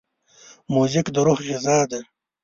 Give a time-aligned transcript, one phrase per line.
[0.73, 1.99] موزیک د روح غذا ده.